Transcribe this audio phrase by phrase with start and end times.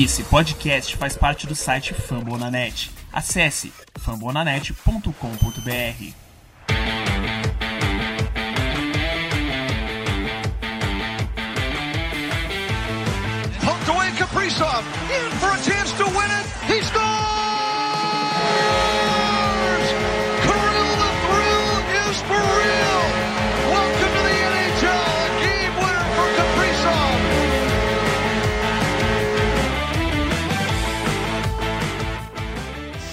[0.00, 2.88] Esse podcast faz parte do site Fambonanet.
[3.12, 6.28] Acesse fambonanet.com.br.
[13.88, 14.84] Away Kaprizov.
[15.10, 16.46] In for a chance to win it.
[16.68, 16.82] He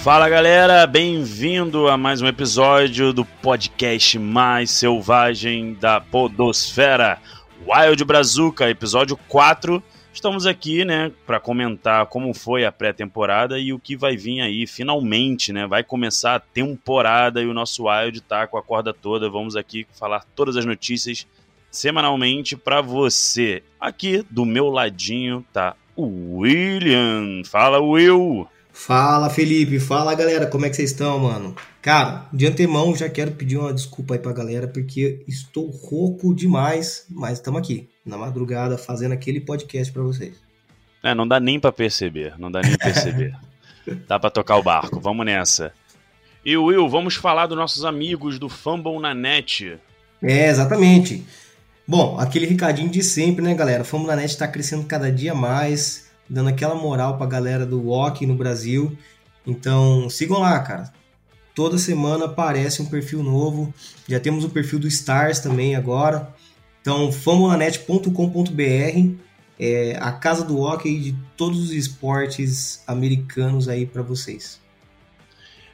[0.06, 7.20] Fala galera, bem-vindo a mais um episódio do podcast mais selvagem da Podosfera,
[7.66, 9.82] Wild Brazuca, episódio 4.
[10.12, 14.64] Estamos aqui, né, para comentar como foi a pré-temporada e o que vai vir aí
[14.64, 15.66] finalmente, né?
[15.66, 19.28] Vai começar a temporada e o nosso Wild tá com a corda toda.
[19.28, 21.26] Vamos aqui falar todas as notícias
[21.68, 23.60] semanalmente para você.
[23.80, 27.42] Aqui do meu ladinho tá o William.
[27.44, 28.46] Fala, Will.
[28.78, 31.56] Fala Felipe, fala galera, como é que vocês estão, mano?
[31.80, 37.06] Cara, de antemão já quero pedir uma desculpa aí pra galera, porque estou rouco demais,
[37.10, 40.36] mas estamos aqui, na madrugada, fazendo aquele podcast para vocês.
[41.02, 43.34] É, não dá nem pra perceber, não dá nem pra perceber.
[44.06, 45.72] dá pra tocar o barco, vamos nessa.
[46.44, 49.78] E Will, vamos falar dos nossos amigos do Fumble na Net.
[50.22, 51.24] É, exatamente.
[51.88, 53.82] Bom, aquele recadinho de sempre, né, galera?
[53.82, 57.88] O Fumble na Net tá crescendo cada dia mais, dando aquela moral pra galera do
[57.88, 58.96] hockey no Brasil.
[59.46, 60.92] Então, sigam lá, cara.
[61.54, 63.72] Toda semana aparece um perfil novo.
[64.08, 66.34] Já temos o perfil do Stars também agora.
[66.80, 69.26] Então, famulanet.com.br
[69.58, 74.60] é a casa do hockey de todos os esportes americanos aí para vocês.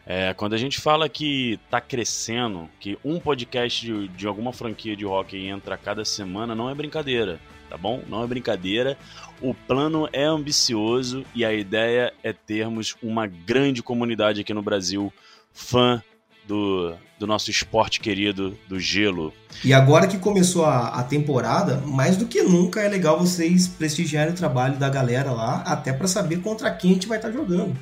[0.05, 4.97] É, quando a gente fala que tá crescendo, que um podcast de, de alguma franquia
[4.97, 8.03] de hockey entra cada semana, não é brincadeira, tá bom?
[8.09, 8.99] Não é brincadeira.
[9.43, 15.13] O plano é ambicioso e a ideia é termos uma grande comunidade aqui no Brasil
[15.53, 16.01] fã
[16.47, 19.33] do, do nosso esporte querido do gelo.
[19.65, 24.33] E agora que começou a, a temporada, mais do que nunca é legal vocês prestigiarem
[24.33, 27.35] o trabalho da galera lá, até para saber contra quem a gente vai estar tá
[27.35, 27.77] jogando.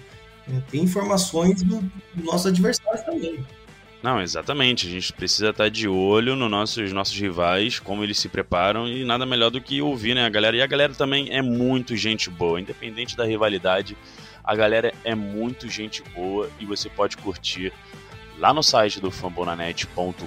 [0.70, 1.80] Tem informações do,
[2.14, 3.44] do nosso adversário também.
[4.02, 4.86] Não, exatamente.
[4.86, 9.04] A gente precisa estar de olho nos nossos, nossos rivais, como eles se preparam, e
[9.04, 10.56] nada melhor do que ouvir, né, a galera.
[10.56, 13.96] E a galera também é muito gente boa, independente da rivalidade.
[14.42, 17.72] A galera é muito gente boa e você pode curtir
[18.38, 20.20] lá no site do fambonanet.com.br.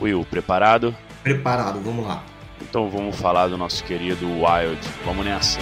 [0.00, 0.96] Will, preparado?
[1.22, 2.24] Preparado, vamos lá.
[2.60, 4.80] Então vamos falar do nosso querido Wild.
[5.04, 5.60] Vamos nessa.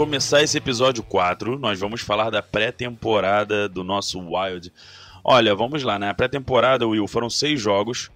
[0.00, 4.72] Começar esse episódio 4, nós vamos falar da pré-temporada do nosso Wild.
[5.22, 6.08] Olha, vamos lá, né?
[6.08, 8.10] A pré-temporada, Will, foram seis jogos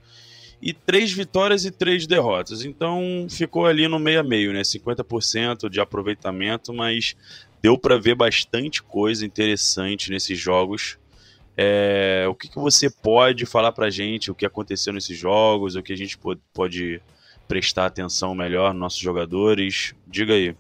[0.62, 2.64] e três vitórias e três derrotas.
[2.64, 4.62] Então ficou ali no meio a meio, né?
[4.62, 7.14] 50% de aproveitamento, mas
[7.60, 10.96] deu para ver bastante coisa interessante nesses jogos.
[11.54, 15.82] É, o que, que você pode falar pra gente, o que aconteceu nesses jogos, o
[15.82, 17.02] que a gente pode, pode
[17.46, 19.94] prestar atenção melhor nos nossos jogadores?
[20.06, 20.56] Diga aí.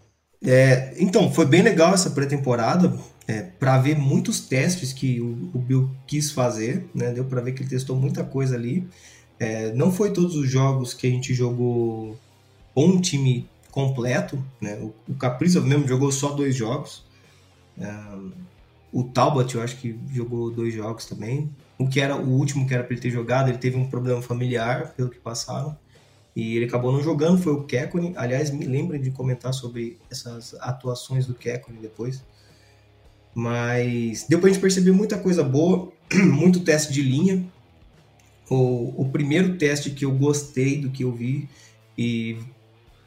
[0.46, 2.94] É, então, foi bem legal essa pré-temporada,
[3.26, 7.10] é, para ver muitos testes que o, o, Bill quis fazer, né?
[7.12, 8.86] Deu para ver que ele testou muita coisa ali.
[9.38, 12.18] É, não foi todos os jogos que a gente jogou
[12.74, 14.74] com um time completo, né?
[14.76, 17.02] O, o Capricho mesmo jogou só dois jogos.
[17.78, 17.90] É,
[18.92, 21.50] o Talbot, eu acho que jogou dois jogos também.
[21.78, 24.20] O que era o último que era para ele ter jogado, ele teve um problema
[24.20, 25.76] familiar, pelo que passaram.
[26.34, 28.14] E ele acabou não jogando, foi o Kekkonen.
[28.16, 32.24] Aliás, me lembrem de comentar sobre essas atuações do Kekkonen depois.
[33.34, 37.44] Mas deu pra gente perceber muita coisa boa, muito teste de linha.
[38.50, 41.48] O, o primeiro teste que eu gostei do que eu vi
[41.96, 42.38] e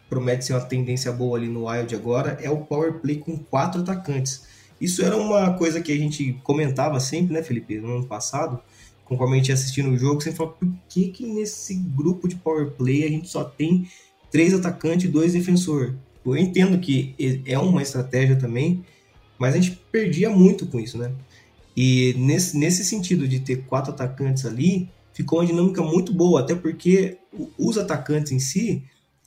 [0.10, 3.82] promete ser uma tendência boa ali no Wild agora é o power play com quatro
[3.82, 4.46] atacantes.
[4.80, 8.62] Isso era uma coisa que a gente comentava sempre, né, Felipe, no ano passado,
[9.08, 12.36] conforme a gente ia assistindo o jogo, você fala, por que que nesse grupo de
[12.36, 13.88] power play a gente só tem
[14.30, 15.94] três atacantes e dois defensores?
[16.26, 17.16] Eu entendo que
[17.46, 18.84] é uma estratégia também,
[19.40, 21.12] mas a gente perdia muito com isso, né?
[21.76, 26.54] E nesse, nesse sentido de ter quatro atacantes ali, ficou uma dinâmica muito boa, até
[26.54, 27.18] porque
[27.58, 28.84] os atacantes em si,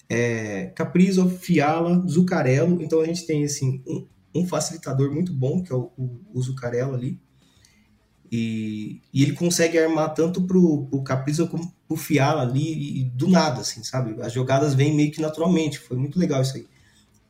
[0.08, 2.82] é, Caprizo, Fiala, Zucarello.
[2.82, 6.42] Então a gente tem assim um, um facilitador muito bom, que é o, o, o
[6.42, 7.18] Zucarello ali.
[8.30, 13.28] E, e, ele consegue armar tanto pro, pro Caprizo como pro Fiala ali, e do
[13.28, 14.20] nada, assim, sabe?
[14.22, 15.80] As jogadas vêm meio que naturalmente.
[15.80, 16.66] Foi muito legal isso aí.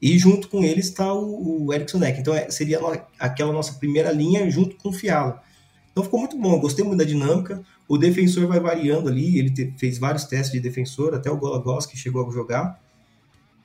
[0.00, 2.20] E junto com ele está o, o Erickson Neck.
[2.20, 2.80] Então é, seria
[3.18, 5.42] aquela nossa primeira linha junto com o Fiala.
[5.90, 7.62] Então ficou muito bom, gostei muito da dinâmica.
[7.88, 11.96] O defensor vai variando ali, ele te, fez vários testes de defensor, até o Golagoski
[11.96, 12.80] chegou a jogar.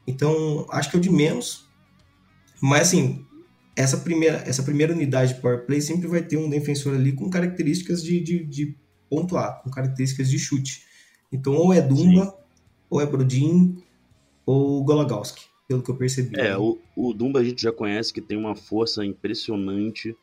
[0.08, 1.66] Então, acho que é o de menos.
[2.62, 3.25] Mas assim,
[3.76, 7.30] essa primeira, essa primeira unidade de power play sempre vai ter um defensor ali com
[7.30, 8.76] características de, de, de
[9.10, 10.84] pontuar, com características de chute.
[11.32, 12.34] Então, ou é Dumba, Sim.
[12.90, 13.78] ou é Brodin,
[14.46, 16.40] ou Golagowski, pelo que eu percebi.
[16.40, 20.16] É, o, o Dumba a gente já conhece que tem uma força impressionante,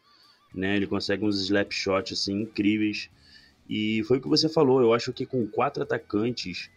[0.54, 0.76] né?
[0.76, 3.10] Ele consegue uns slap shots assim, incríveis.
[3.68, 6.70] E foi o que você falou, eu acho que com quatro atacantes,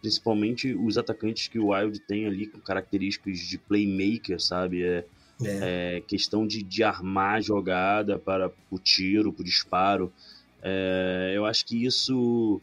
[0.00, 4.82] principalmente os atacantes que o Wild tem ali com características de playmaker, sabe?
[4.82, 5.04] É,
[5.44, 5.96] é.
[5.96, 10.12] é questão de, de armar a jogada para o tiro, para o disparo.
[10.62, 12.60] É, eu acho que isso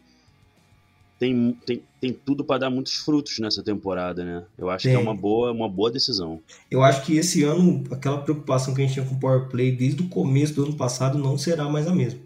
[1.19, 4.45] tem, tem, tem tudo para dar muitos frutos nessa temporada, né?
[4.57, 4.93] Eu acho tem.
[4.93, 6.41] que é uma boa, uma boa decisão.
[6.69, 9.71] Eu acho que esse ano, aquela preocupação que a gente tinha com o Power Play
[9.71, 12.19] desde o começo do ano passado não será mais a mesma.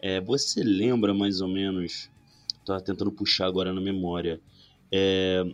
[0.00, 2.10] É, você lembra mais ou menos?
[2.64, 4.40] Tô tentando puxar agora na memória.
[4.90, 5.44] É,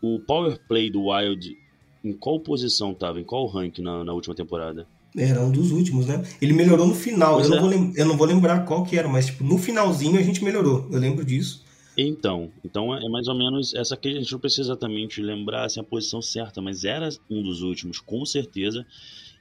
[0.00, 1.56] o power play do Wild,
[2.04, 3.20] em qual posição tava?
[3.20, 4.86] Em qual rank na, na última temporada?
[5.16, 6.22] Era um dos últimos, né?
[6.40, 7.40] Ele melhorou no final.
[7.40, 7.48] Eu, é.
[7.48, 10.42] não vou, eu não vou lembrar qual que era, mas tipo, no finalzinho a gente
[10.42, 10.88] melhorou.
[10.90, 11.62] Eu lembro disso.
[11.96, 15.78] Então, então é mais ou menos essa aqui a gente não precisa exatamente lembrar assim,
[15.78, 18.86] a posição certa, mas era um dos últimos, com certeza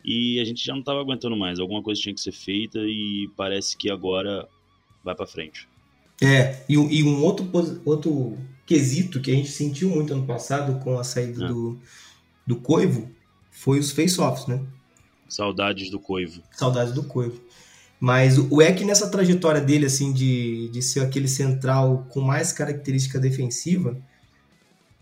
[0.03, 1.59] e a gente já não estava aguentando mais.
[1.59, 4.47] Alguma coisa tinha que ser feita e parece que agora
[5.03, 5.67] vai para frente.
[6.21, 7.49] É, e, e, um outro,
[7.85, 11.47] outro quesito que a gente sentiu muito ano passado com a saída é.
[11.47, 11.79] do,
[12.45, 13.09] do Coivo
[13.51, 14.61] foi os face-offs, né?
[15.27, 16.41] Saudades do Coivo.
[16.51, 17.41] Saudades do Coivo.
[17.99, 23.19] Mas o Eck, nessa trajetória dele, assim, de, de ser aquele central com mais característica
[23.19, 23.95] defensiva,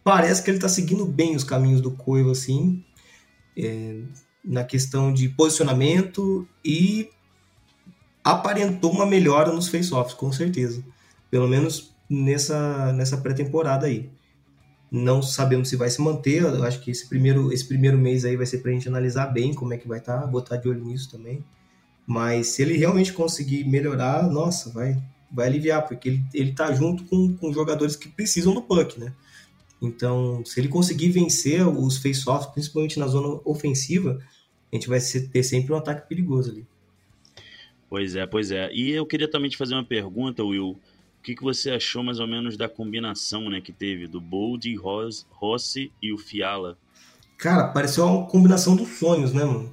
[0.04, 2.84] parece que ele tá seguindo bem os caminhos do Coivo, assim.
[3.58, 4.02] É,
[4.44, 7.10] na questão de posicionamento e
[8.24, 10.84] aparentou uma melhora nos face-offs, com certeza.
[11.32, 14.10] Pelo menos nessa, nessa pré-temporada aí.
[14.92, 18.36] Não sabemos se vai se manter, eu acho que esse primeiro, esse primeiro mês aí
[18.36, 20.68] vai ser para a gente analisar bem como é que vai estar, tá, botar de
[20.68, 21.44] olho nisso também.
[22.08, 24.98] Mas se ele realmente conseguir melhorar, nossa, vai,
[25.32, 29.14] vai aliviar, porque ele, ele tá junto com, com jogadores que precisam do puck, né?
[29.82, 34.20] Então, se ele conseguir vencer os face-offs, principalmente na zona ofensiva,
[34.72, 36.66] a gente vai ter sempre um ataque perigoso ali.
[37.90, 38.72] Pois é, pois é.
[38.74, 40.80] E eu queria também te fazer uma pergunta, Will.
[41.20, 44.74] O que, que você achou mais ou menos da combinação né, que teve do Bold,
[45.30, 46.78] Rossi e o Fiala?
[47.38, 49.72] Cara, pareceu uma combinação dos sonhos, né, mano?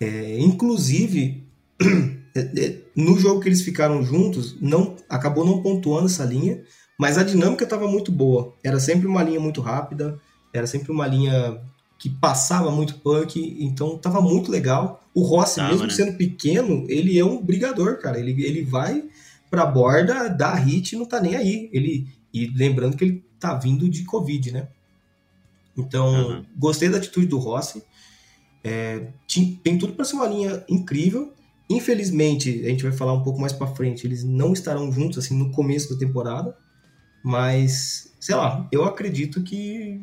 [0.00, 1.44] É, inclusive,
[2.34, 6.62] é, é, no jogo que eles ficaram juntos, não acabou não pontuando essa linha,
[6.98, 8.54] mas a dinâmica estava muito boa.
[8.64, 10.18] Era sempre uma linha muito rápida,
[10.52, 11.60] era sempre uma linha
[11.98, 15.02] que passava muito punk, então estava muito legal.
[15.12, 15.92] O Rossi, Tava, mesmo né?
[15.92, 18.18] sendo pequeno, ele é um brigador, cara.
[18.18, 19.04] Ele, ele vai
[19.50, 21.68] pra borda, dá hit não tá nem aí.
[21.72, 24.68] Ele, e lembrando que ele tá vindo de Covid, né?
[25.76, 26.44] Então, uhum.
[26.56, 27.82] gostei da atitude do Rossi.
[28.64, 29.08] É,
[29.62, 31.32] tem tudo para ser uma linha incrível.
[31.70, 35.36] Infelizmente, a gente vai falar um pouco mais para frente, eles não estarão juntos assim
[35.36, 36.56] no começo da temporada.
[37.22, 40.00] Mas, sei lá, eu acredito que,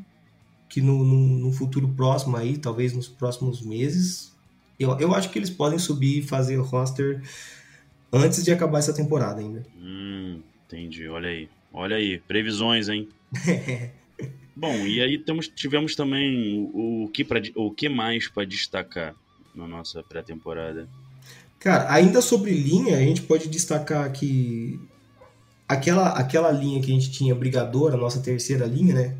[0.70, 4.34] que no, no, no futuro próximo aí, talvez nos próximos meses,
[4.79, 7.22] eu, eu acho que eles podem subir e fazer o roster
[8.12, 9.63] antes de acabar essa temporada ainda.
[9.77, 11.07] Hum, entendi.
[11.07, 11.50] Olha aí.
[11.74, 12.19] Olha aí.
[12.19, 13.09] Previsões, hein?
[14.55, 19.13] Bom, e aí temos, tivemos também o, o, que, pra, o que mais para destacar
[19.53, 20.88] na nossa pré-temporada?
[21.59, 24.79] Cara, ainda sobre linha, a gente pode destacar que
[25.67, 29.17] aquela, aquela linha que a gente tinha brigadora, a nossa terceira linha, né?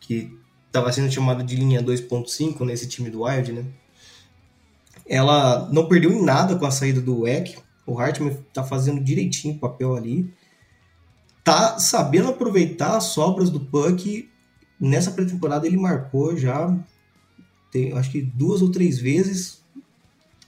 [0.00, 0.32] Que
[0.66, 3.64] estava sendo chamada de linha 2.5 nesse time do Wild, né?
[5.08, 7.56] Ela não perdeu em nada com a saída do Eck.
[7.86, 10.32] O Hartman tá fazendo direitinho o papel ali.
[11.44, 14.28] Tá sabendo aproveitar as sobras do Puck.
[14.80, 16.76] Nessa pré-temporada ele marcou já,
[17.70, 19.64] tem, acho que duas ou três vezes.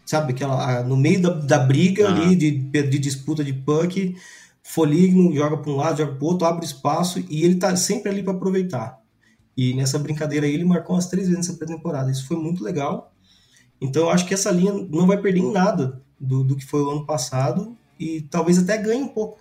[0.04, 4.16] Sabe, aquela, no meio da, da briga ali, de, de disputa de Puck
[4.62, 8.11] Foligno joga para um lado, joga para o outro, abre espaço e ele tá sempre
[8.11, 8.99] ali para aproveitar.
[9.57, 12.11] E nessa brincadeira aí ele marcou umas três vezes nessa pré-temporada.
[12.11, 13.12] Isso foi muito legal.
[13.80, 16.82] Então eu acho que essa linha não vai perder em nada do, do que foi
[16.82, 19.40] o ano passado e talvez até ganhe um pouco.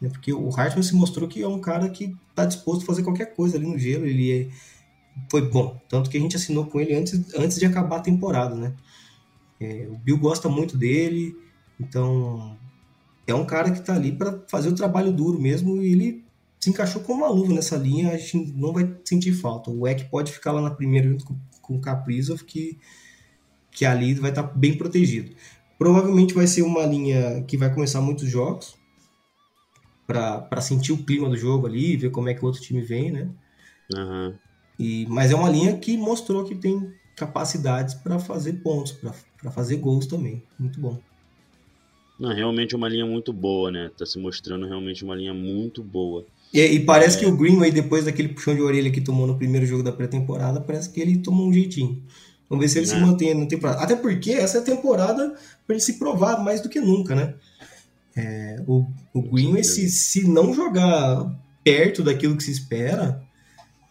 [0.00, 0.08] Né?
[0.08, 3.34] Porque o Hartman se mostrou que é um cara que está disposto a fazer qualquer
[3.34, 4.06] coisa ali no gelo.
[4.06, 4.48] Ele é,
[5.30, 5.80] foi bom.
[5.88, 8.74] Tanto que a gente assinou com ele antes, antes de acabar a temporada, né?
[9.60, 11.34] É, o Bill gosta muito dele,
[11.80, 12.58] então
[13.26, 16.26] é um cara que está ali para fazer o trabalho duro mesmo e ele
[16.60, 19.70] se encaixou como uma luva nessa linha, a gente não vai sentir falta.
[19.70, 22.78] O Eck pode ficar lá na primeira junto com, com o Kaprizov, que,
[23.70, 25.34] que ali vai estar tá bem protegido.
[25.78, 28.76] Provavelmente vai ser uma linha que vai começar muitos jogos,
[30.06, 33.10] para sentir o clima do jogo ali, ver como é que o outro time vem,
[33.10, 33.28] né?
[33.94, 34.34] Uhum.
[34.78, 39.76] E, mas é uma linha que mostrou que tem capacidades para fazer pontos, para fazer
[39.76, 40.42] gols também.
[40.58, 40.98] Muito bom.
[42.18, 43.90] Não, realmente é uma linha muito boa, né?
[43.96, 46.24] Tá se mostrando realmente uma linha muito boa.
[46.52, 47.20] E, e parece é.
[47.20, 50.60] que o Greenway, depois daquele puxão de orelha que tomou no primeiro jogo da pré-temporada,
[50.60, 52.02] parece que ele tomou um jeitinho.
[52.48, 53.80] Vamos ver se ele se mantém na temporada.
[53.82, 55.34] Até porque essa é a temporada
[55.66, 57.34] para ele se provar mais do que nunca, né?
[58.16, 61.30] É, o, o Greenway, se, se não jogar
[61.62, 63.20] perto daquilo que se espera,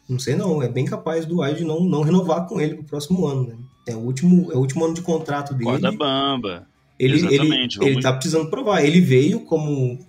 [0.08, 3.26] não sei não, é bem capaz do Wide não, não renovar com ele pro próximo
[3.28, 3.56] ano, né?
[3.88, 5.66] É o último, é o último ano de contrato dele.
[5.66, 6.68] Corda bamba.
[6.98, 7.78] Ele, Exatamente.
[7.80, 8.84] Ele, ele tá precisando provar.
[8.84, 10.00] Ele veio como,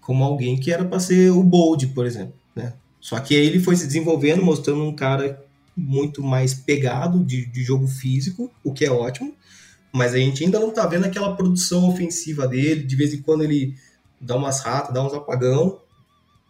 [0.00, 2.74] como alguém que era para ser o Bold, por exemplo, né?
[3.00, 5.44] Só que aí ele foi se desenvolvendo, mostrando um cara
[5.76, 9.34] muito mais pegado de, de jogo físico, o que é ótimo
[9.92, 12.82] mas a gente ainda não tá vendo aquela produção ofensiva dele.
[12.82, 13.76] De vez em quando ele
[14.18, 15.80] dá umas ratas, dá uns apagão.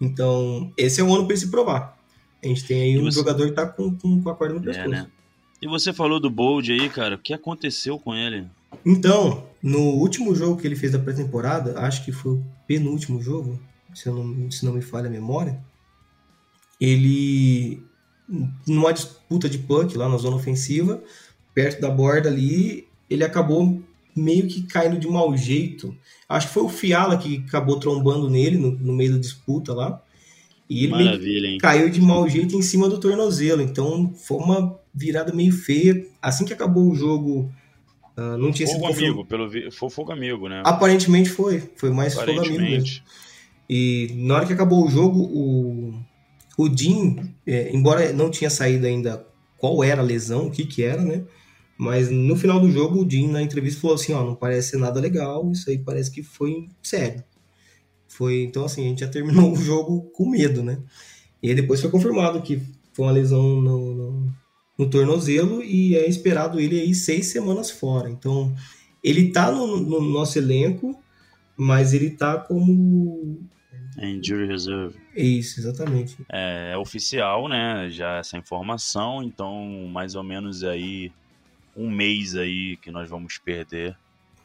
[0.01, 1.99] Então, esse é o ano para ele se provar.
[2.43, 3.19] A gente tem aí um você...
[3.19, 4.89] jogador que tá com, com, com a corda no é, pescoço.
[4.89, 5.11] Né?
[5.61, 7.17] E você falou do Bold aí, cara.
[7.17, 8.47] O que aconteceu com ele?
[8.87, 13.61] Então, no último jogo que ele fez da pré-temporada, acho que foi o penúltimo jogo,
[13.93, 15.63] se, não, se não me falha a memória,
[16.81, 17.83] ele,
[18.67, 21.03] numa disputa de puck lá na zona ofensiva,
[21.55, 23.83] perto da borda ali, ele acabou
[24.15, 25.97] meio que caindo de mau jeito.
[26.29, 30.03] Acho que foi o Fiala que acabou trombando nele no, no meio da disputa lá.
[30.69, 33.61] E ele caiu de mau jeito em cima do tornozelo.
[33.61, 36.07] Então foi uma virada meio feia.
[36.21, 37.53] Assim que acabou o jogo,
[38.17, 39.05] uh, não tinha fogo sido.
[39.05, 39.71] amigo, pelo vi...
[39.71, 40.63] foi fogo amigo, né?
[40.65, 41.63] Aparentemente foi.
[41.77, 43.03] Foi mais fogo amigo mesmo.
[43.69, 45.95] E na hora que acabou o jogo, o,
[46.57, 49.27] o Jim, é, embora não tinha saído ainda
[49.59, 51.25] qual era a lesão, o que que era, né?
[51.79, 55.01] Mas no final do jogo, o Jim na entrevista falou assim: ó, não parece nada
[55.01, 57.25] legal, isso aí parece que foi sério.
[58.09, 60.79] Foi, então assim, a gente já terminou o jogo com medo, né?
[61.43, 64.33] E depois foi confirmado que foi uma lesão no, no,
[64.79, 68.09] no tornozelo e é esperado ele aí seis semanas fora.
[68.09, 68.55] Então,
[69.03, 70.97] ele tá no, no nosso elenco,
[71.57, 73.41] mas ele tá como
[73.99, 74.97] injury reserve.
[75.15, 76.17] Isso, exatamente.
[76.31, 77.89] É, é, oficial, né?
[77.91, 81.13] Já essa informação, então mais ou menos aí
[81.77, 83.97] um mês aí que nós vamos perder.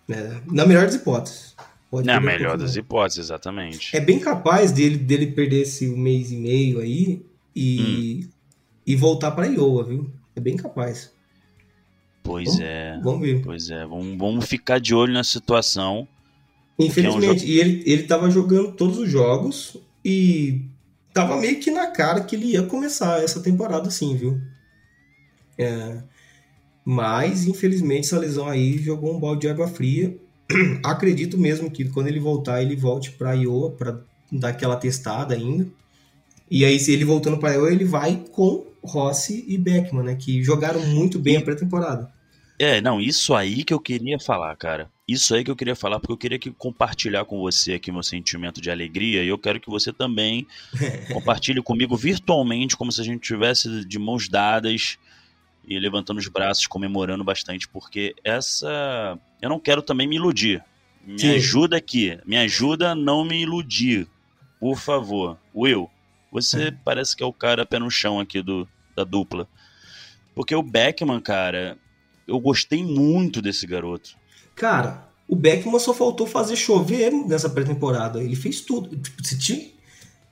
[0.10, 1.56] É, na melhor das hipóteses.
[1.90, 3.96] Pode na melhor das hipóteses, exatamente.
[3.96, 7.22] É bem capaz dele, dele perder esse um mês e meio aí
[7.56, 8.30] e, hum.
[8.86, 10.12] e voltar para Iowa, viu?
[10.36, 11.14] É bem capaz.
[12.22, 13.00] Pois vamos, é.
[13.02, 13.42] Vamos ver.
[13.42, 16.06] Pois é, vamos, vamos ficar de olho na situação.
[16.80, 20.62] Infelizmente, é um e ele, ele tava jogando todos os jogos e
[21.14, 24.40] tava meio que na cara que ele ia começar essa temporada assim, viu?
[25.58, 26.04] É,
[26.90, 30.16] mas, infelizmente, essa lesão aí jogou um balde de água fria.
[30.82, 34.00] Acredito mesmo que quando ele voltar, ele volte para Iowa para
[34.32, 35.68] dar aquela testada ainda.
[36.50, 40.16] E aí, se ele voltando para Iowa, ele vai com Rossi e Beckman, né?
[40.16, 41.38] Que jogaram muito bem e...
[41.38, 42.10] a pré-temporada.
[42.58, 44.90] É, não, isso aí que eu queria falar, cara.
[45.08, 48.04] Isso aí que eu queria falar, porque eu queria que compartilhar com você aqui meu
[48.04, 50.46] sentimento de alegria e eu quero que você também
[51.14, 54.98] compartilhe comigo virtualmente, como se a gente tivesse de mãos dadas
[55.66, 59.18] e levantando os braços, comemorando bastante, porque essa.
[59.42, 60.64] Eu não quero também me iludir.
[61.06, 61.36] Me Sim.
[61.36, 64.10] ajuda aqui, me ajuda a não me iludir,
[64.60, 65.38] por favor.
[65.56, 65.90] Will,
[66.30, 69.48] você parece que é o cara pé no chão aqui do, da dupla.
[70.36, 71.78] Porque o Beckman, cara,
[72.28, 74.18] eu gostei muito desse garoto.
[74.58, 78.22] Cara, o Beckman só faltou fazer chover nessa pré-temporada.
[78.22, 78.90] Ele fez tudo.
[79.38, 79.72] Tipo,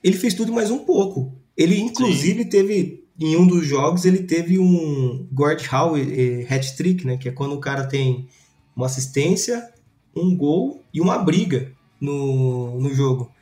[0.02, 1.32] ele fez tudo mais um pouco.
[1.56, 2.48] Ele, inclusive, Sim.
[2.48, 7.16] teve em um dos jogos ele teve um Gord Howe eh, hat-trick, né?
[7.16, 8.28] Que é quando o cara tem
[8.74, 9.70] uma assistência,
[10.14, 13.32] um gol e uma briga no, no jogo.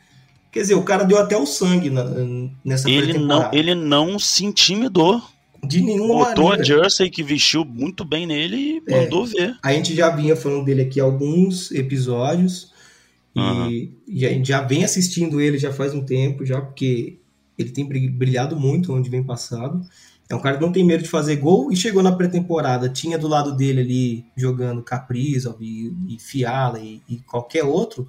[0.52, 2.04] Quer dizer, o cara deu até o sangue na,
[2.64, 5.20] nessa ele não Ele não se intimidou.
[5.66, 6.62] De nenhuma Botou maneira.
[6.62, 9.56] a jersey que vestiu muito bem nele e é, mandou ver.
[9.62, 12.72] A gente já vinha falando dele aqui alguns episódios.
[13.36, 13.70] Uhum.
[13.70, 17.18] E, e a gente já vem assistindo ele já faz um tempo, já porque
[17.58, 19.84] ele tem brilhado muito onde vem passado.
[20.28, 23.18] É um cara que não tem medo de fazer gol e chegou na pré-temporada, tinha
[23.18, 28.08] do lado dele ali jogando Caprizov e, e Fiala e, e, qualquer outro.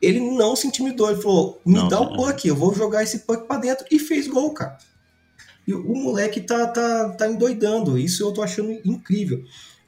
[0.00, 1.10] ele não se intimidou.
[1.10, 3.84] Ele falou: me Não, dá o puck, eu vou jogar esse puck pra dentro.
[3.90, 4.78] E fez gol, cara.
[5.66, 7.98] E o moleque tá, tá, tá endoidando.
[7.98, 9.44] Isso eu tô achando incrível.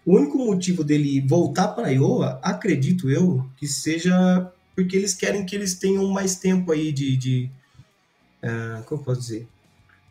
[0.07, 5.54] O único motivo dele voltar para Iowa, acredito eu, que seja porque eles querem que
[5.54, 7.16] eles tenham mais tempo aí de.
[7.16, 7.50] de
[8.43, 9.49] ah, como eu posso dizer?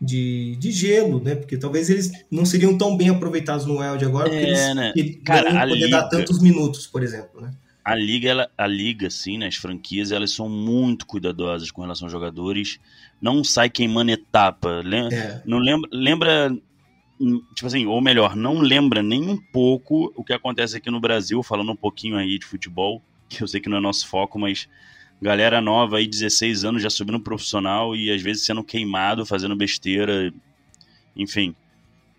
[0.01, 1.36] De, de gelo, né?
[1.36, 4.93] Porque talvez eles não seriam tão bem aproveitados no Wild agora, porque É, eles, né?
[5.25, 7.53] Cara, não iam poder dar tantos minutos, por exemplo, né?
[7.85, 12.05] A liga, ela, a liga, assim, né, as franquias, elas são muito cuidadosas com relação
[12.05, 12.79] aos jogadores.
[13.21, 14.81] Não sai queimando etapa.
[14.85, 15.41] Lem- É.
[15.45, 16.57] Não lembra, lembra,
[17.19, 20.99] hum, tipo assim, ou melhor, não lembra nem um pouco o que acontece aqui no
[21.01, 24.39] Brasil, falando um pouquinho aí de futebol, que eu sei que não é nosso foco,
[24.39, 24.69] mas
[25.21, 30.33] galera nova aí, 16 anos, já subindo profissional e às vezes sendo queimado, fazendo besteira,
[31.15, 31.53] enfim,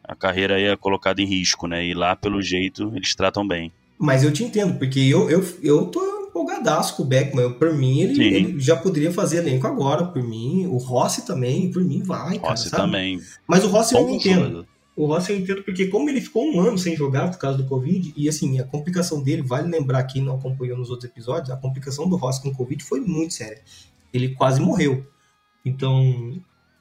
[0.02, 1.86] a carreira aí é colocada em risco, né?
[1.86, 3.72] E lá, pelo jeito, eles tratam bem.
[3.98, 7.52] Mas eu te entendo, porque eu, eu, eu tô empolgadaço com o Beckman.
[7.52, 8.22] Por mim, ele, Sim.
[8.22, 10.66] ele já poderia fazer elenco agora, por mim.
[10.66, 12.50] O Rossi também, por mim, vai, cara.
[12.50, 12.82] Rossi sabe?
[12.82, 13.20] também.
[13.46, 14.40] Mas o Rossi eu não Bom entendo.
[14.40, 14.66] jogador.
[14.96, 17.64] O Rossi eu entendo porque como ele ficou um ano sem jogar por causa do
[17.66, 21.56] Covid, e assim, a complicação dele, vale lembrar quem não acompanhou nos outros episódios, a
[21.56, 23.60] complicação do Rossi com o Covid foi muito séria.
[24.12, 25.04] Ele quase morreu.
[25.64, 26.36] Então,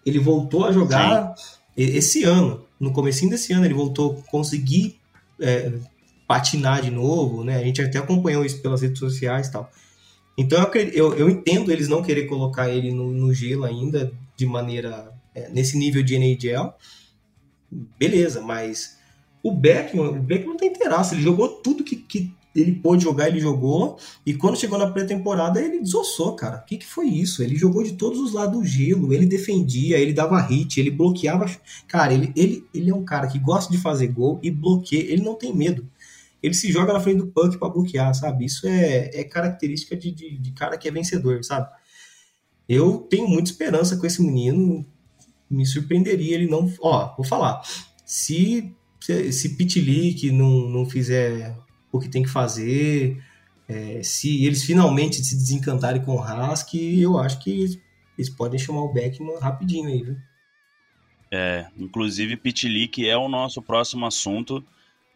[0.05, 1.33] ele voltou a jogar
[1.75, 4.99] e- esse ano, no comecinho desse ano, ele voltou a conseguir
[5.39, 5.71] é,
[6.33, 7.57] patinar de novo, né?
[7.57, 9.71] A gente até acompanhou isso pelas redes sociais e tal.
[10.35, 14.43] Então eu, eu, eu entendo eles não querer colocar ele no, no gelo ainda de
[14.47, 16.73] maneira é, nesse nível de NHL.
[17.99, 18.97] Beleza, mas
[19.43, 23.39] o Beckman, o Beckman tem inteiraço, ele jogou tudo que, que ele pôde jogar, ele
[23.39, 26.57] jogou, e quando chegou na pré-temporada ele desossou, cara.
[26.57, 27.43] O que, que foi isso?
[27.43, 31.45] Ele jogou de todos os lados do gelo, ele defendia, ele dava hit, ele bloqueava.
[31.87, 35.21] Cara, ele, ele, ele é um cara que gosta de fazer gol e bloqueia, ele
[35.21, 35.87] não tem medo.
[36.43, 38.43] Ele se joga na frente do puck pra bloquear, sabe?
[38.45, 41.69] Isso é, é característica de, de, de cara que é vencedor, sabe?
[42.67, 44.85] Eu tenho muita esperança com esse menino.
[45.49, 46.69] Me surpreenderia ele não.
[46.81, 47.61] Ó, vou falar.
[48.05, 51.57] Se, se, se Pitlick não, não fizer
[51.89, 53.23] o que tem que fazer,
[53.67, 57.79] é, se eles finalmente se desencantarem com o Hask, eu acho que eles,
[58.17, 60.17] eles podem chamar o Beckman rapidinho aí, viu?
[61.31, 64.63] É, inclusive Pitlick é o nosso próximo assunto,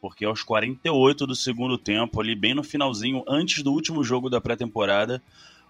[0.01, 4.39] porque aos 48 do segundo tempo, ali bem no finalzinho, antes do último jogo da
[4.39, 5.21] pré-temporada,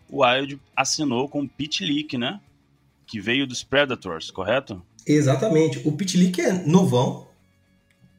[0.09, 2.39] o Wild assinou com Pitlick, né?
[3.05, 4.81] Que veio dos Predators, correto?
[5.05, 5.81] Exatamente.
[5.85, 7.27] O Pitlick é novão.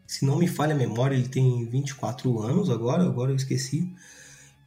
[0.06, 3.92] Se não me falha a memória, ele tem 24 anos agora, agora eu esqueci.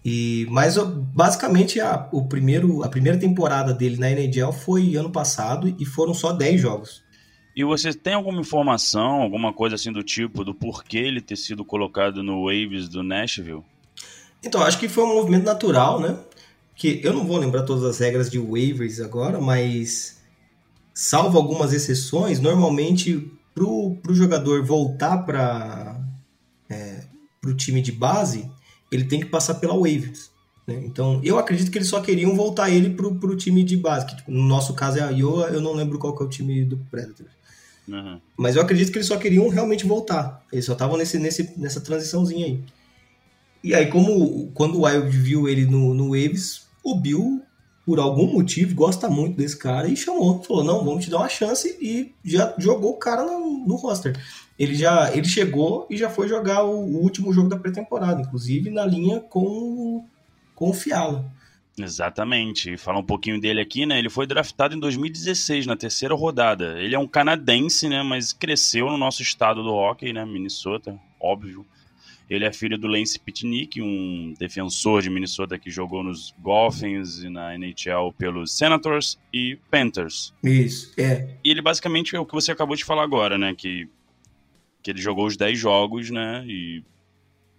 [0.04, 5.76] E, mas basicamente a, o primeiro, a primeira temporada dele na NHL foi ano passado
[5.80, 7.04] e foram só 10 jogos.
[7.56, 11.66] E você tem alguma informação, alguma coisa assim do tipo, do porquê ele ter sido
[11.66, 13.64] colocado no Waves do Nashville?
[14.44, 16.18] Então, acho que foi um movimento natural, né?
[16.76, 20.22] Que eu não vou lembrar todas as regras de waivers agora, mas
[20.94, 26.00] salvo algumas exceções, normalmente pro, pro jogador voltar para
[26.70, 27.04] é,
[27.42, 28.50] pro time de base,
[28.92, 30.32] ele tem que passar pela waivers.
[30.66, 30.82] Né?
[30.86, 34.16] Então, eu acredito que eles só queriam voltar ele pro, pro time de base, que
[34.16, 36.64] tipo, no nosso caso é a Iowa, eu não lembro qual que é o time
[36.64, 37.28] do Predator.
[37.92, 38.22] Uhum.
[38.38, 40.44] Mas eu acredito que eles só queriam realmente voltar.
[40.52, 42.64] Eles só estavam nesse, nesse, nessa transiçãozinha aí.
[43.64, 47.42] E aí, como quando o Wild viu ele no, no Waves, o Bill,
[47.86, 50.42] por algum motivo, gosta muito desse cara e chamou.
[50.42, 54.18] Falou, não, vamos te dar uma chance e já jogou o cara no, no roster.
[54.58, 58.70] Ele já ele chegou e já foi jogar o, o último jogo da pré-temporada, inclusive
[58.70, 60.06] na linha com,
[60.56, 61.32] com o Fiala.
[61.86, 62.78] Exatamente.
[62.78, 64.00] Falar um pouquinho dele aqui, né?
[64.00, 66.80] Ele foi draftado em 2016, na terceira rodada.
[66.82, 68.04] Ele é um canadense, né?
[68.04, 70.26] Mas cresceu no nosso estado do hockey, né?
[70.26, 71.66] Minnesota, óbvio.
[72.30, 77.30] Ele é filho do Lance Pitnick, um defensor de Minnesota que jogou nos Dolphins e
[77.30, 80.34] na NHL pelos Senators e Panthers.
[80.42, 81.28] Isso, é.
[81.44, 83.54] E ele basicamente é o que você acabou de falar agora, né?
[83.54, 83.90] Que,
[84.82, 86.46] que ele jogou os 10 jogos, né?
[86.48, 86.82] E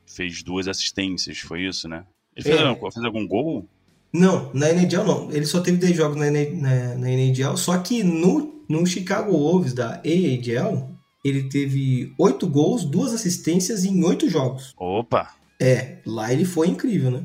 [0.07, 2.07] fez duas assistências, foi isso, né?
[2.35, 2.65] Ele fez, É.
[2.67, 3.69] algum, fez algum gol?
[4.13, 5.31] Não, na NHL não.
[5.33, 9.73] Ele só teve 10 jogos na, na, na NHL, só que no, no Chicago Wolves
[9.73, 10.91] da AHL,
[11.25, 14.75] ele teve 8 gols, 2 assistências em 8 jogos.
[14.77, 15.31] Opa!
[15.61, 17.23] É, lá ele foi incrível, né?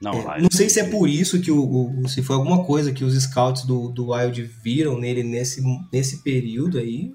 [0.00, 1.62] Não, É, não sei se é por isso que o,
[2.02, 6.22] o- se foi alguma coisa que os scouts do, do Wild viram nele nesse, nesse
[6.22, 7.12] período aí,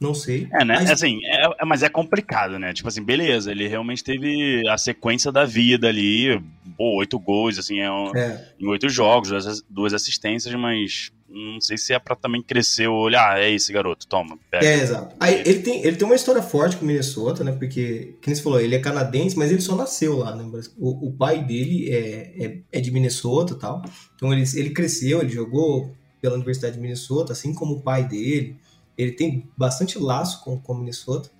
[0.00, 0.48] não sei.
[0.52, 0.74] É, né?
[0.80, 2.72] Mas- Assim, é, é- mas é complicado, né?
[2.72, 6.40] Tipo assim, beleza, ele realmente teve a sequência da vida ali,
[6.76, 11.60] pô, oito gols, assim, é um- É, em oito jogos, duas, duas assistências, mas não
[11.60, 14.66] sei se é pra também crescer o olhar, ah, é esse garoto, toma, pega.
[14.66, 15.14] É, exato.
[15.20, 17.52] Aí, ele, tem, ele tem uma história forte com o Minnesota, né?
[17.52, 20.44] Porque, como você falou, ele é canadense, mas ele só nasceu lá, né?
[20.76, 23.80] O, o pai dele é, é, é de Minnesota e tal.
[24.16, 28.56] Então ele, ele cresceu, ele jogou pela Universidade de Minnesota, assim como o pai dele.
[29.00, 31.30] Ele tem bastante laço com, com Minnesota.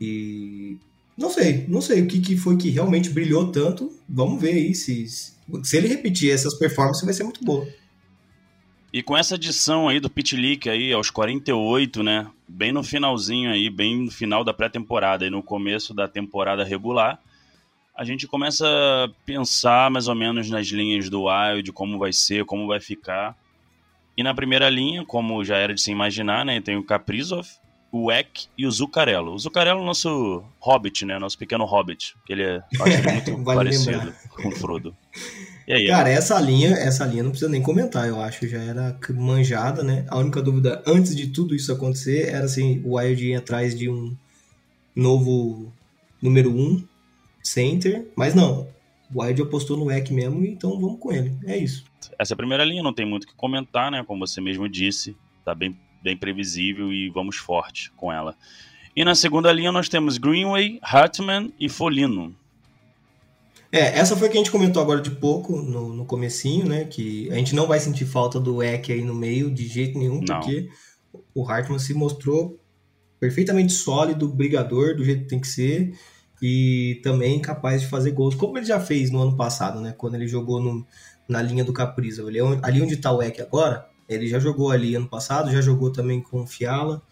[0.00, 0.78] E
[1.16, 3.92] não sei, não sei o que, que foi que realmente brilhou tanto.
[4.08, 7.66] Vamos ver aí se, se ele repetir essas performances vai ser muito boa.
[8.92, 12.30] E com essa adição aí do Pit Leak aí aos 48, né?
[12.46, 17.18] Bem no finalzinho aí, bem no final da pré-temporada e no começo da temporada regular,
[17.96, 22.44] a gente começa a pensar mais ou menos nas linhas do Wild, como vai ser,
[22.44, 23.36] como vai ficar.
[24.16, 26.60] E na primeira linha, como já era de se imaginar, né?
[26.60, 27.46] Tem o Kaprizov,
[27.90, 29.32] o Eck e o Zucarello.
[29.32, 31.18] O Zucarello é o nosso Hobbit, né?
[31.18, 32.16] Nosso pequeno Hobbit.
[32.26, 32.62] Que ele é,
[33.12, 34.14] muito vale parecido lembrar.
[34.30, 34.96] com o Frodo.
[35.68, 39.82] Aí, Cara, essa linha, essa linha não precisa nem comentar, eu acho, já era manjada,
[39.82, 40.04] né?
[40.08, 43.88] A única dúvida antes de tudo isso acontecer era assim, o Wild ir atrás de
[43.88, 44.14] um
[44.94, 45.72] novo
[46.20, 46.84] número 1 um,
[47.42, 48.68] center, mas não.
[49.14, 51.32] O Wild apostou no Eck mesmo, então vamos com ele.
[51.46, 51.84] É isso.
[52.18, 54.04] Essa é primeira linha não tem muito o que comentar, né?
[54.06, 58.36] Como você mesmo disse, tá bem, bem previsível e vamos forte com ela.
[58.96, 62.34] E na segunda linha nós temos Greenway, Hartman e Folino.
[63.72, 66.84] É, essa foi que a gente comentou agora de pouco, no, no comecinho, né?
[66.84, 70.20] Que a gente não vai sentir falta do Eck aí no meio de jeito nenhum,
[70.20, 70.38] não.
[70.38, 70.68] porque
[71.34, 72.60] o Hartman se mostrou
[73.18, 75.92] perfeitamente sólido, brigador, do jeito que tem que ser,
[76.40, 79.92] e também capaz de fazer gols, como ele já fez no ano passado, né?
[79.96, 80.86] Quando ele jogou no,
[81.28, 82.22] na linha do Capriza.
[82.22, 85.90] É ali onde está o Eck agora, ele já jogou ali ano passado, já jogou
[85.90, 87.02] também com o Fiala,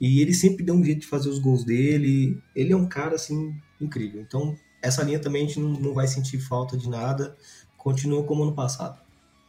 [0.00, 2.38] e ele sempre deu um jeito de fazer os gols dele.
[2.54, 4.20] Ele é um cara, assim, incrível.
[4.20, 7.36] Então, essa linha também a gente não, não vai sentir falta de nada.
[7.78, 9.00] Continua como ano passado.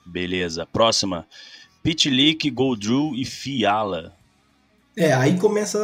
[0.06, 0.66] Beleza.
[0.66, 1.28] Próxima.
[1.84, 4.16] Pitlick, Goldrew e Fiala.
[4.98, 5.78] É, aí começa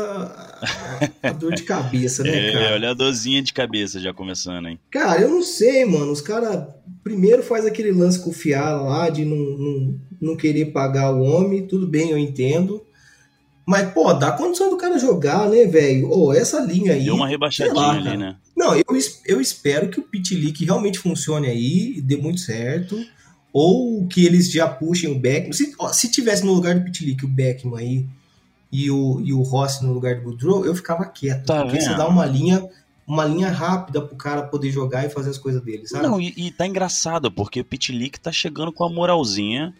[1.22, 2.74] a, a dor de cabeça, né, é, cara?
[2.76, 4.80] Olha a dorzinha de cabeça já começando, hein?
[4.90, 6.12] Cara, eu não sei, mano.
[6.12, 6.66] Os caras
[7.04, 11.22] primeiro faz aquele lance com o Fiala lá de não, não, não querer pagar o
[11.22, 11.68] homem.
[11.68, 12.82] Tudo bem, eu entendo.
[13.66, 16.10] Mas, pô, dá condição do cara jogar, né, velho?
[16.10, 17.04] Oh, essa linha aí.
[17.04, 18.36] Deu uma rebaixadinha lá, ali, né?
[18.56, 18.84] Não, eu,
[19.26, 22.98] eu espero que o Pitlick realmente funcione aí, dê muito certo.
[23.52, 25.52] Ou que eles já puxem o Beckman.
[25.52, 28.06] Se, ó, se tivesse no lugar do Pitlick o Beckman aí
[28.72, 31.46] e o, e o Rossi no lugar do Goodrow, eu ficava quieto.
[31.46, 32.68] Tá porque você dá uma linha
[33.08, 36.08] uma linha rápida pro cara poder jogar e fazer as coisas dele, sabe?
[36.08, 39.74] Não, e, e tá engraçado, porque o Pitlick tá chegando com a moralzinha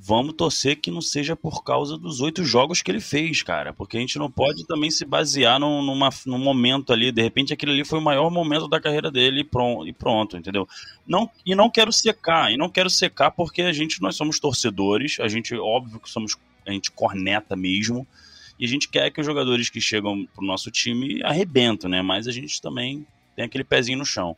[0.00, 3.72] vamos torcer que não seja por causa dos oito jogos que ele fez, cara.
[3.72, 7.10] Porque a gente não pode também se basear num, numa, num momento ali.
[7.10, 10.36] De repente, aquele ali foi o maior momento da carreira dele e pronto, e pronto,
[10.36, 10.68] entendeu?
[11.06, 15.18] Não, e não quero secar, e não quero secar porque a gente, nós somos torcedores,
[15.20, 18.06] a gente, óbvio que somos, a gente corneta mesmo.
[18.58, 22.02] E a gente quer que os jogadores que chegam pro nosso time arrebentam, né?
[22.02, 24.36] Mas a gente também tem aquele pezinho no chão.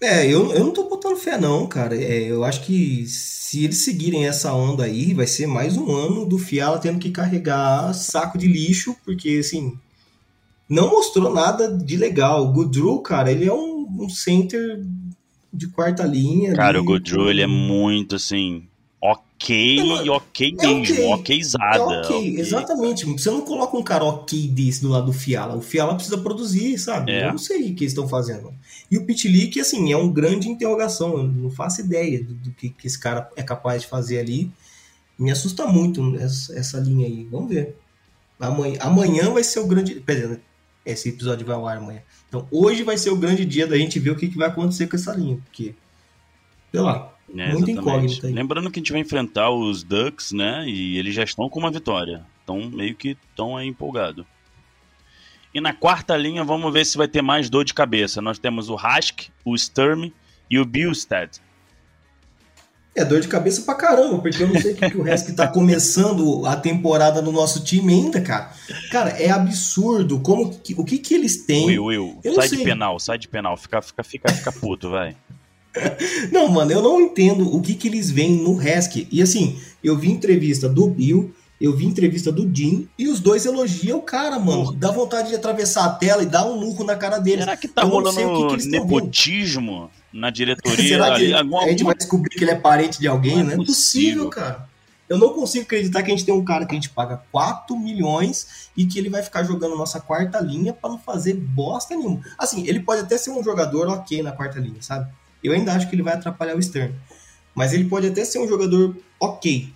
[0.00, 1.94] É, eu, eu não tô botando fé não, cara.
[1.94, 6.24] É, eu acho que se eles seguirem essa onda aí, vai ser mais um ano
[6.24, 9.78] do Fiala tendo que carregar saco de lixo, porque assim,
[10.68, 12.46] não mostrou nada de legal.
[12.46, 14.80] O Goodrew, cara, ele é um, um center
[15.52, 16.54] de quarta linha.
[16.54, 18.66] Cara, o Goodrew, ele é muito assim,
[19.00, 21.38] ok, é, ok é mesmo, okay.
[21.38, 21.76] okzada.
[21.76, 22.40] É ok, okay.
[22.40, 23.06] exatamente.
[23.06, 25.56] Você não coloca um cara ok desse do lado do Fiala.
[25.56, 27.12] O Fiala precisa produzir, sabe?
[27.12, 27.26] É.
[27.26, 28.52] Eu não sei o que eles estão fazendo.
[28.90, 31.16] E o Pitlick, assim, é um grande interrogação.
[31.16, 34.50] Eu não faço ideia do, do que, que, esse cara é capaz de fazer ali.
[35.18, 37.26] Me assusta muito essa, essa linha aí.
[37.30, 37.76] Vamos ver.
[38.38, 39.94] Amanhã, amanhã vai ser o grande.
[39.96, 40.40] Pera,
[40.84, 42.02] esse episódio vai ao ar amanhã.
[42.28, 44.86] Então, hoje vai ser o grande dia da gente ver o que, que vai acontecer
[44.86, 45.36] com essa linha.
[45.36, 45.74] Porque,
[46.70, 48.32] sei lá, é, Muito incógnito aí.
[48.32, 50.64] Lembrando que a gente vai enfrentar os Ducks, né?
[50.66, 52.24] E eles já estão com uma vitória.
[52.42, 54.24] Então, meio que estão aí empolgados.
[55.52, 58.20] E na quarta linha, vamos ver se vai ter mais dor de cabeça.
[58.20, 60.10] Nós temos o Hask, o Sturm
[60.48, 61.40] e o Bilstead.
[62.94, 65.28] É dor de cabeça pra caramba, porque eu não sei o que, que o Hask
[65.34, 68.52] tá começando a temporada no nosso time ainda, cara.
[68.90, 70.20] Cara, é absurdo.
[70.20, 71.66] Como que, o que que eles têm?
[71.66, 73.56] Will, Will, sai de penal, sai de penal.
[73.56, 75.16] Fica, fica, fica, fica puto, vai.
[76.32, 79.06] Não, mano, eu não entendo o que, que eles veem no Hask.
[79.10, 83.46] E assim, eu vi entrevista do Bill, eu vi entrevista do Jim, e os dois
[83.46, 84.72] elogiam o cara, mano.
[84.72, 87.44] Dá vontade de atravessar a tela e dar um murro na cara deles.
[87.44, 90.88] Será que tá rolando que que nepotismo na diretoria?
[90.88, 93.42] Será que a gente vai descobrir que ele é parente de alguém?
[93.42, 94.68] Não é, não é possível, cara.
[95.08, 97.76] Eu não consigo acreditar que a gente tem um cara que a gente paga 4
[97.76, 102.20] milhões e que ele vai ficar jogando nossa quarta linha para não fazer bosta nenhuma.
[102.38, 105.10] Assim, ele pode até ser um jogador ok na quarta linha, sabe?
[105.42, 106.94] Eu ainda acho que ele vai atrapalhar o Stern.
[107.54, 109.72] Mas ele pode até ser um jogador ok.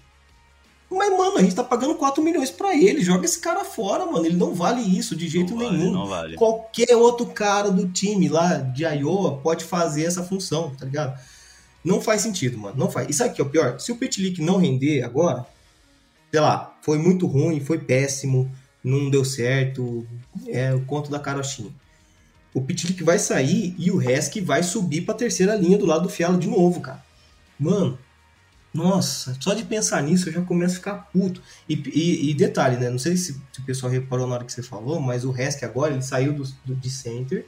[0.91, 3.03] Mas, mano, a gente tá pagando 4 milhões pra ele.
[3.03, 4.25] Joga esse cara fora, mano.
[4.25, 5.93] Ele não vale isso de jeito Não nenhum.
[5.93, 6.37] não vale.
[6.37, 11.19] Qualquer outro cara do time lá de Iowa pode fazer essa função, tá ligado?
[11.85, 12.77] Não faz sentido, mano.
[12.79, 13.09] Não faz.
[13.09, 13.81] E sabe o que é o pior?
[13.81, 15.45] Se o Petlick não render agora,
[16.31, 18.51] sei lá, foi muito ruim, foi péssimo,
[18.83, 20.07] não deu certo,
[20.47, 21.71] é o conto da carochinha.
[22.55, 26.09] O Petlick vai sair e o Resk vai subir pra terceira linha do lado do
[26.09, 27.05] Fialo de novo, cara.
[27.59, 27.99] Mano,
[28.73, 31.43] nossa, só de pensar nisso eu já começo a ficar puto.
[31.69, 32.91] E, e- e detalhe, né?
[32.91, 35.63] Não sei se, se o pessoal reparou na hora que você falou, mas o Resk
[35.65, 37.47] agora ele saiu do, do- de center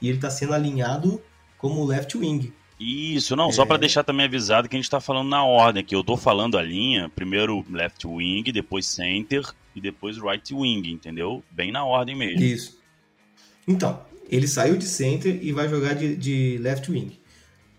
[0.00, 1.20] e ele tá sendo alinhado
[1.56, 2.52] como left wing.
[2.78, 3.66] Isso, não, só É.
[3.66, 5.96] pra deixar também avisado que a gente tá falando na ordem aqui.
[5.96, 11.42] Eu tô falando a linha, primeiro left wing, depois center e depois right wing, entendeu?
[11.50, 12.40] Bem na ordem mesmo.
[12.40, 12.78] Isso.
[13.66, 17.18] Então, ele saiu de center e vai jogar de, de left wing.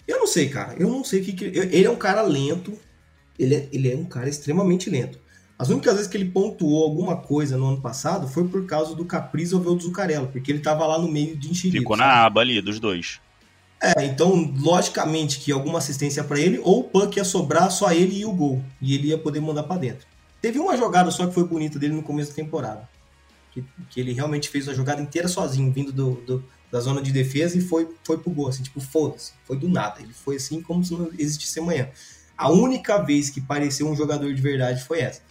[0.07, 0.75] Eu não sei, cara.
[0.77, 1.33] Eu não sei o que.
[1.33, 2.73] que eu- ele é um cara lento.
[3.37, 5.19] Ele é, ele é um cara extremamente lento.
[5.57, 9.05] As únicas vezes que ele pontuou alguma coisa no ano passado foi por causa do
[9.05, 11.79] Caprizo ou do Zucarello, porque ele tava lá no meio de enxerido.
[11.79, 12.07] Ficou sabe?
[12.09, 13.19] na aba ali dos dois.
[13.81, 18.19] É, então, logicamente que alguma assistência pra ele, ou o puck ia sobrar só ele
[18.19, 18.61] e o gol.
[18.81, 20.05] E ele ia poder mandar pra dentro.
[20.41, 22.89] Teve uma jogada só que foi bonita dele no começo da temporada.
[23.51, 27.11] Que, que ele realmente fez a jogada inteira sozinho, vindo do, do- da zona de
[27.11, 28.47] defesa e foi, foi pro gol.
[28.47, 29.33] Assim, tipo, foda-se.
[29.45, 29.99] Foi do nada.
[30.01, 31.89] Ele foi assim como se não existisse amanhã.
[32.37, 35.21] A única vez que pareceu um jogador de verdade foi essa.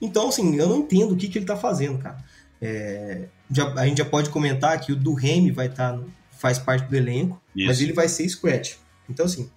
[0.00, 2.18] Então, assim, eu não entendo o que, que ele tá fazendo, cara.
[2.60, 5.98] É, já- a gente já pode comentar que o do Remy vai estar.
[6.38, 7.40] faz parte do elenco.
[7.54, 7.82] Mas Isso.
[7.84, 8.74] ele vai ser scratch.
[9.08, 9.50] Então, assim,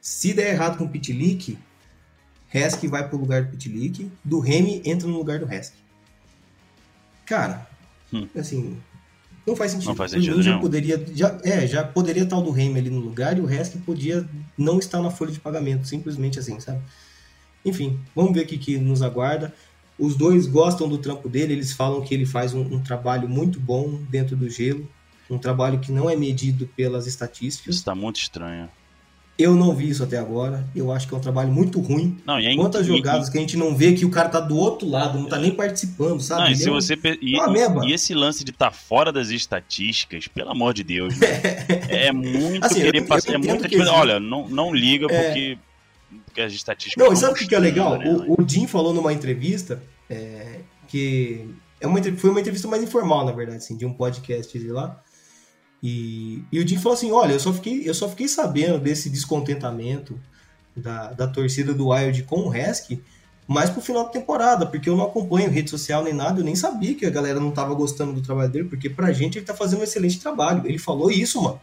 [0.00, 1.58] se der errado com o Pitlick,
[2.48, 5.72] Resk vai pro lugar do Pitlick, do Remy entra no lugar do Resk.
[7.32, 7.66] Cara,
[8.12, 8.28] Hum.
[8.36, 8.76] assim,
[9.46, 9.88] não faz sentido.
[9.88, 10.60] Não faz sentido já nenhum.
[10.60, 13.78] poderia, já, é, já poderia estar o do Remy ali no lugar e o Resk
[13.86, 16.82] podia não estar na folha de pagamento, simplesmente assim, sabe?
[17.64, 19.50] Enfim, vamos ver o que, que nos aguarda.
[19.98, 23.58] Os dois gostam do trampo dele, eles falam que ele faz um, um trabalho muito
[23.58, 24.86] bom dentro do gelo,
[25.30, 27.76] um trabalho que não é medido pelas estatísticas.
[27.76, 28.68] Isso tá muito estranho.
[29.38, 30.64] Eu não vi isso até agora.
[30.76, 32.18] Eu acho que é um trabalho muito ruim.
[32.24, 34.56] Não, e é Quantas jogadas que a gente não vê que o cara tá do
[34.56, 36.42] outro lado, não tá nem participando, sabe?
[36.42, 37.36] Não, e se é você e,
[37.86, 41.28] e esse lance de estar fora das estatísticas, pelo amor de Deus, né?
[41.88, 43.34] é muito Assim, querer passar.
[43.34, 45.22] É muita que Olha, não, não liga É.
[45.22, 45.58] porque,
[46.26, 47.02] porque as estatísticas.
[47.02, 47.98] Não, estão sabe o que, é legal?
[47.98, 48.04] né?
[48.28, 51.46] O, o Jim falou numa entrevista é, que
[51.80, 55.02] é uma, foi uma entrevista mais informal, na verdade, assim, de um podcast dele lá.
[55.82, 59.10] E, e o Jim falou assim: olha, eu só fiquei, eu só fiquei sabendo desse
[59.10, 60.18] descontentamento
[60.76, 62.98] da, da torcida do Wild com o Resk
[63.46, 66.54] mais pro final da temporada, porque eu não acompanho rede social nem nada, eu nem
[66.54, 69.54] sabia que a galera não tava gostando do trabalho dele, porque pra gente ele tá
[69.54, 70.62] fazendo um excelente trabalho.
[70.64, 71.60] Ele falou isso, mano.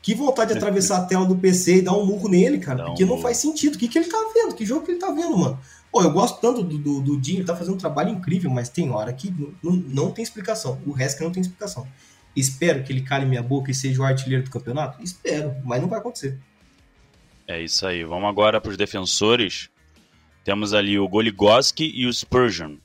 [0.00, 2.86] Que vontade de atravessar a tela do PC e dar um murro nele, cara, um
[2.86, 3.76] porque não faz sentido.
[3.76, 4.54] O que, que ele tá vendo?
[4.54, 5.58] Que jogo que ele tá vendo, mano?
[5.92, 8.68] Pô, eu gosto tanto do, do, do Jim, ele tá fazendo um trabalho incrível, mas
[8.68, 10.80] tem hora que não, não, não tem explicação.
[10.86, 11.86] O resto não tem explicação.
[12.34, 15.02] Espero que ele cale minha boca e seja o artilheiro do campeonato?
[15.02, 16.38] Espero, mas não vai acontecer.
[17.46, 18.04] É isso aí.
[18.04, 19.68] Vamos agora para os defensores.
[20.44, 22.76] Temos ali o Goligoski e o Spurgeon.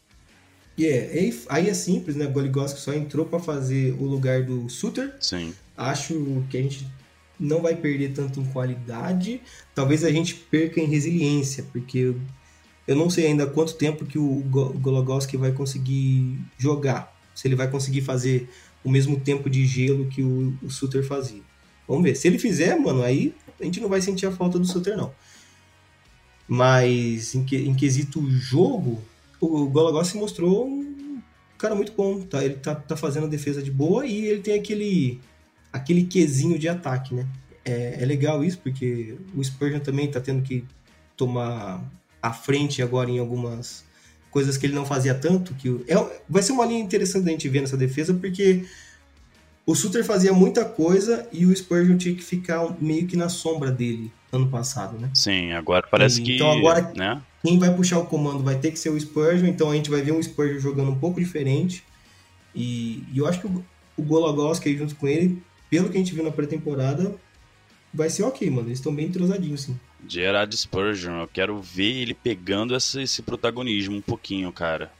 [0.77, 2.25] E é, aí- aí é simples, né?
[2.27, 5.15] Goligoski só entrou pra fazer o lugar do Suter.
[5.19, 5.53] Sim.
[5.75, 6.85] Acho que a gente
[7.39, 9.41] não vai perder tanto em qualidade.
[9.73, 12.13] Talvez a gente perca em resiliência, porque
[12.87, 17.15] eu, não sei ainda quanto tempo que o Go- Goligoski vai conseguir jogar.
[17.33, 18.49] Se ele vai conseguir fazer
[18.87, 21.41] o mesmo tempo de gelo que o, o Suter fazia.
[21.85, 22.15] Vamos ver.
[22.15, 25.13] Se ele fizer, mano, aí a gente não vai sentir a falta do Suter, não.
[26.47, 29.03] Mas em, que, em quesito jogo,
[29.41, 31.21] o Goligoski mostrou um
[31.57, 32.21] cara muito bom.
[32.21, 32.45] Tá?
[32.45, 35.19] Ele tá, tá fazendo a defesa de boa e ele tem aquele
[35.73, 37.27] aquele quesinho de ataque, né?
[37.65, 40.63] É, é legal isso, porque o Spurgeon também tá tendo que
[41.17, 41.83] tomar
[42.21, 43.83] a frente agora em algumas
[44.31, 45.53] coisas que ele não fazia tanto.
[45.55, 45.95] que é,
[46.29, 48.65] Vai ser uma linha interessante da gente ver nessa defesa, porque
[49.65, 53.71] o Suter fazia muita coisa e o Spurgeon tinha que ficar meio que na sombra
[53.71, 55.09] dele ano passado, né?
[55.13, 56.35] Sim, agora parece que.
[56.35, 57.21] Então agora- Né?
[57.43, 60.01] Quem vai puxar o comando vai ter que ser o Spurgeon, então a gente vai
[60.01, 61.83] ver um Spurgeon jogando um pouco diferente.
[62.53, 63.63] E, e eu acho que o,
[63.95, 67.15] o Golagoski aí junto com ele, pelo que a gente viu na pré-temporada,
[67.93, 68.67] vai ser ok, mano.
[68.67, 69.79] Eles estão bem entrosadinhos, sim.
[70.07, 71.21] Gerard Spurgeon.
[71.21, 74.91] Eu quero ver ele pegando esse, esse protagonismo um pouquinho, cara.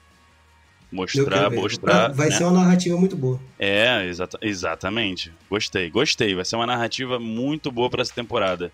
[0.92, 2.14] Mostrar, mostrar.
[2.14, 2.36] Vai né?
[2.38, 3.40] ser uma narrativa muito boa.
[3.60, 5.34] É, exata- exatamente.
[5.50, 6.34] Gostei, gostei.
[6.34, 8.72] Vai ser uma narrativa muito boa para essa temporada.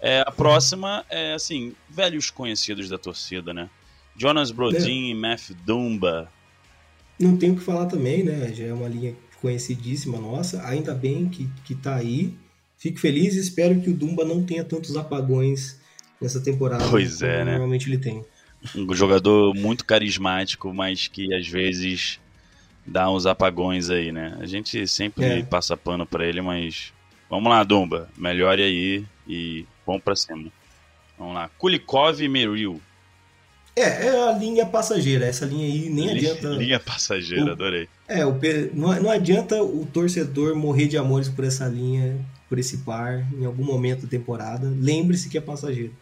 [0.00, 3.68] É, a próxima é, assim, velhos conhecidos da torcida, né?
[4.16, 6.30] Jonas Brodin e Matthew Dumba.
[7.18, 8.52] Não tem o que falar também, né?
[8.52, 10.66] Já é uma linha conhecidíssima nossa.
[10.66, 12.34] Ainda bem que, que tá aí.
[12.82, 15.80] Fico feliz e espero que o Dumba não tenha tantos apagões
[16.20, 16.84] nessa temporada.
[16.90, 17.52] Pois é, né?
[17.52, 18.24] Normalmente ele tem.
[18.74, 22.18] Um jogador muito carismático, mas que às vezes
[22.84, 24.36] dá uns apagões aí, né?
[24.40, 25.42] A gente sempre É.
[25.44, 26.92] passa pano pra ele, mas
[27.30, 30.50] vamos lá, Dumba, melhore aí e vamos pra cima.
[31.16, 32.80] Vamos lá, Kulikov e Merrill.
[33.76, 35.24] É, é a linha passageira.
[35.24, 36.48] Essa linha aí nem adianta.
[36.48, 37.88] Linha passageira, O- adorei.
[38.08, 38.36] É, o,
[38.74, 42.18] não, não adianta o torcedor morrer de amores por essa linha,
[42.52, 44.70] por esse par, em algum momento da temporada.
[44.78, 45.94] Lembre-se que é passageiro.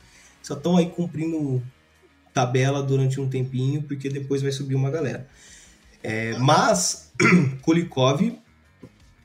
[0.42, 1.62] Só estão aí cumprindo
[2.34, 5.28] tabela durante um tempinho, porque depois vai subir uma galera.
[6.02, 7.12] É, mas
[7.62, 8.36] Kulikov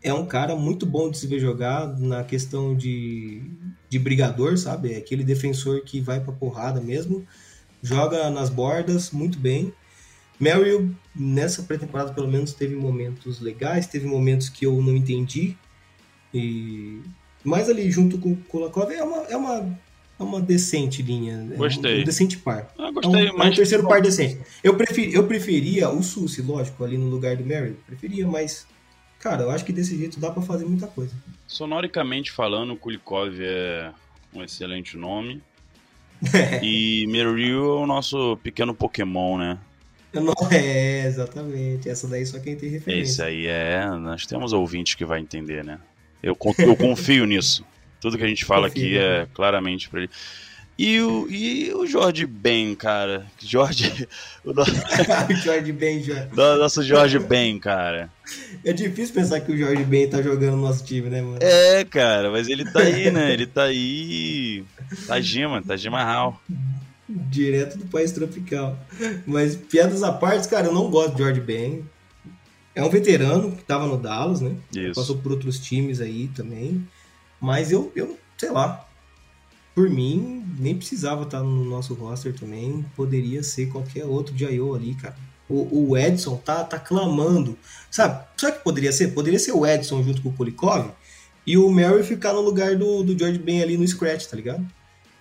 [0.03, 3.41] é um cara muito bom de se ver jogar na questão de,
[3.89, 4.93] de brigador, sabe?
[4.93, 7.25] É aquele defensor que vai pra porrada mesmo.
[7.81, 9.73] Joga nas bordas muito bem.
[10.39, 15.57] Merrill, nessa pré-temporada, pelo menos, teve momentos legais, teve momentos que eu não entendi.
[16.35, 17.01] E...
[17.43, 19.79] Mas ali, junto com o Kulakov, é uma, é uma,
[20.19, 21.47] é uma decente linha.
[21.51, 22.01] é Gostei.
[22.01, 22.73] Um, decente par.
[22.77, 23.55] Ah, É um, gostei, é um mas.
[23.55, 24.39] terceiro par decente.
[24.63, 27.77] Eu, preferi, eu preferia o Susi, lógico, ali no lugar do Merrill.
[27.85, 28.65] Preferia, mas,
[29.19, 31.13] cara, eu acho que desse jeito dá pra fazer muita coisa.
[31.47, 33.91] Sonoricamente falando, Kulikov é
[34.33, 35.41] um excelente nome.
[36.63, 39.59] e Merrill é o nosso pequeno Pokémon, né?
[40.13, 41.89] Não, é, exatamente.
[41.89, 43.25] Essa daí só quem tem Esse referência.
[43.25, 43.85] aí é.
[43.99, 45.77] Nós temos ouvintes que vai entender, né?
[46.23, 47.63] Eu, eu confio nisso.
[48.01, 50.09] Tudo que a gente fala aqui Confia, é claramente pra ele.
[50.77, 53.25] E o, e o Jorge Ben, cara?
[53.41, 54.07] Jorge.
[54.43, 54.65] O no-
[55.41, 56.27] Jorge Ben já.
[56.35, 58.09] nosso Jorge Ben, cara.
[58.63, 61.37] É difícil pensar que o Jorge Ben tá jogando no nosso time, né, mano?
[61.41, 63.31] É, cara, mas ele tá aí, né?
[63.31, 64.65] Ele tá aí.
[65.07, 66.39] Tajima, Tajima Hall.
[67.07, 68.77] Direto do país tropical.
[69.25, 71.85] Mas piadas à parte, cara, eu não gosto de George Ben.
[72.75, 74.55] É um veterano que tava no Dallas, né?
[74.75, 74.93] Isso.
[74.93, 76.85] Passou por outros times aí também.
[77.39, 78.85] Mas eu, eu sei lá.
[79.73, 82.85] Por mim, nem precisava estar no nosso roster também.
[82.95, 84.75] Poderia ser qualquer outro de I.O.
[84.75, 85.15] ali, cara.
[85.49, 87.57] O, o Edson tá, tá clamando.
[87.89, 88.23] Sabe?
[88.33, 89.09] O que poderia ser?
[89.09, 90.91] Poderia ser o Edson junto com o Polikov
[91.45, 94.65] e o Mary ficar no lugar do, do George Ben ali no scratch, tá ligado?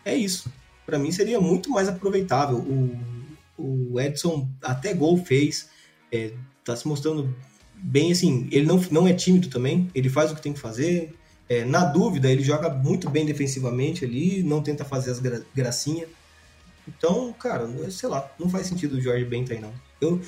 [0.05, 0.51] É isso.
[0.87, 2.59] Pra mim seria muito mais aproveitável.
[2.59, 5.69] O, o Edson até gol fez.
[6.11, 6.33] É,
[6.65, 7.35] tá se mostrando
[7.75, 8.49] bem assim.
[8.51, 9.91] Ele não, não é tímido também.
[9.95, 11.15] Ele faz o que tem que fazer.
[11.49, 14.43] É, na dúvida, ele joga muito bem defensivamente ali.
[14.43, 16.09] Não tenta fazer as gra gracinhas.
[16.89, 18.31] Então, cara, sei lá.
[18.39, 19.73] Não faz sentido o Jorge Ben tá aí, não.
[20.01, 20.21] Eu,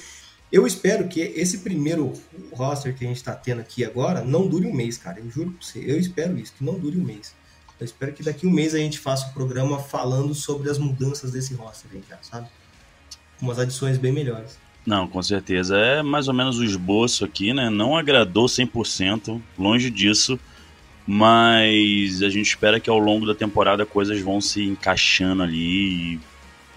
[0.52, 2.12] eu espero que esse primeiro
[2.52, 5.20] roster que a gente tá tendo aqui agora não dure um mês, cara.
[5.20, 5.78] Eu juro pra você.
[5.78, 7.34] Eu espero isso, que não dure um mês.
[7.78, 11.32] Eu espero que daqui um mês a gente faça o programa falando sobre as mudanças
[11.32, 12.48] desse roster aí, já, sabe?
[13.38, 14.58] Com umas adições bem melhores.
[14.86, 15.76] Não, com certeza.
[15.76, 17.68] É mais ou menos o esboço aqui, né?
[17.68, 20.38] Não agradou 100%, longe disso.
[21.04, 26.14] Mas a gente espera que ao longo da temporada coisas vão se encaixando ali.
[26.14, 26.20] E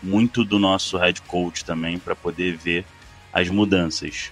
[0.01, 2.85] muito do nosso head coach também para poder ver
[3.31, 4.31] as mudanças.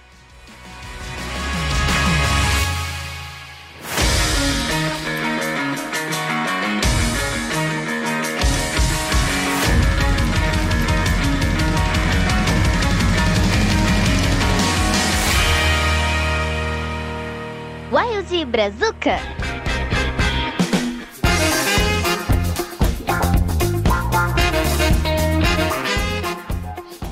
[18.58, 19.14] Brazuca.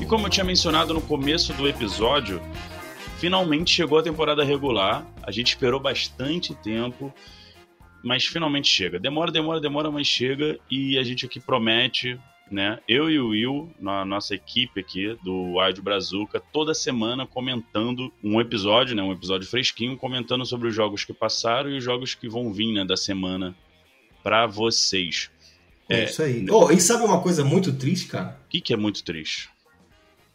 [0.00, 2.42] E como eu tinha mencionado no começo do episódio,
[3.18, 5.06] finalmente chegou a temporada regular.
[5.22, 7.14] A gente esperou bastante tempo,
[8.02, 8.98] mas finalmente chega.
[8.98, 10.59] Demora, demora, demora, mas chega.
[10.68, 12.18] E a gente aqui promete,
[12.50, 12.78] né?
[12.87, 18.40] Eu e o Will, na nossa equipe aqui do Wild Brazuca, toda semana comentando um
[18.40, 19.02] episódio, né?
[19.02, 22.72] Um episódio fresquinho, comentando sobre os jogos que passaram e os jogos que vão vir,
[22.72, 22.85] né?
[22.85, 23.54] Da semana
[24.22, 25.30] para vocês.
[25.88, 26.04] É, É.
[26.04, 26.46] isso aí.
[26.50, 28.38] Oh, e sabe uma coisa muito triste, cara?
[28.46, 29.48] O que, que é muito triste?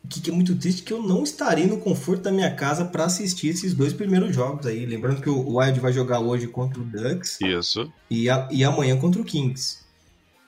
[0.03, 2.49] O que, que é muito triste é que eu não estarei no conforto da minha
[2.55, 4.83] casa para assistir esses dois primeiros jogos aí.
[4.85, 7.91] Lembrando que o Wild vai jogar hoje contra o Ducks Isso.
[8.09, 9.80] e, a- e amanhã contra o Kings.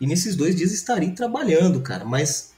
[0.04, 2.04] E nesses dois dias estarei trabalhando, cara.
[2.04, 2.54] Mas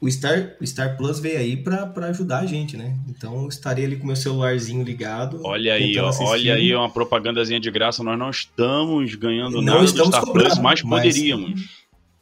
[0.00, 2.96] o Star, o Star Plus veio aí pra pra ajudar a gente, né?
[3.08, 5.40] Então estarei ali com meu celularzinho ligado.
[5.44, 8.02] Olha aí, ó, olha aí uma propagandazinha de graça.
[8.02, 11.60] Nós não estamos ganhando Não nada do estamos Star cobrando, Plus, mas mas- poderíamos.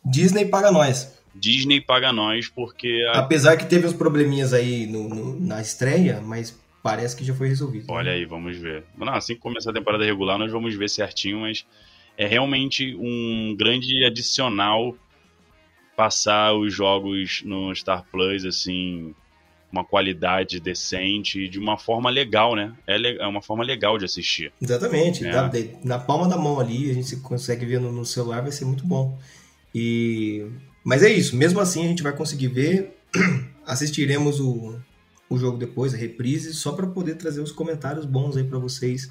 [0.05, 1.13] Disney paga nós.
[1.35, 6.21] Disney paga nós porque a- Apesar que teve uns probleminhas aí no- no- na estreia,
[6.21, 7.87] mas parece que já foi resolvido.
[7.89, 8.85] Olha aí, vamos ver.
[8.99, 11.65] Não, assim que começar a temporada regular, nós vamos ver certinho, mas
[12.17, 14.97] é realmente um grande adicional
[15.97, 19.15] passar os jogos no Star Plus, assim,
[19.71, 22.73] uma qualidade decente e de uma forma legal, né?
[22.87, 24.53] É, le- é uma forma legal de assistir.
[24.61, 25.25] Exatamente.
[25.27, 25.49] É.
[25.49, 28.65] de- na palma da mão ali, a gente consegue ver no, no celular, vai ser
[28.65, 29.19] muito bom.
[29.75, 30.47] E...
[30.85, 32.95] Mas é isso, mesmo assim a gente vai conseguir ver
[33.67, 34.79] assistiremos o,
[35.31, 39.11] o jogo depois, a reprise, só para poder trazer os comentários bons aí para vocês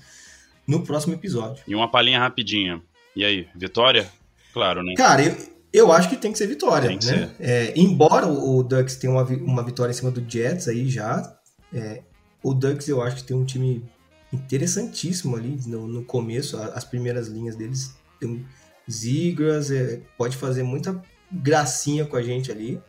[0.68, 1.64] no próximo episódio.
[1.68, 2.82] E uma palhinha rapidinha.
[3.16, 4.10] E aí, vitória?
[4.54, 4.94] Claro, né?
[4.96, 5.36] Cara, eu,
[5.72, 7.32] eu acho que tem que ser vitória, Tem que né?
[7.40, 11.36] É, embora o, o Ducks tenha uma, uma vitória em cima do Jets aí já,
[11.74, 12.02] é,
[12.44, 13.84] o Ducks eu acho que tem um time
[14.32, 17.96] interessantíssimo ali no, no começo, a- as primeiras linhas deles.
[18.20, 18.46] Tem um
[18.92, 21.02] Zigras, é, pode fazer muita
[21.32, 22.82] gracinha com a gente ali.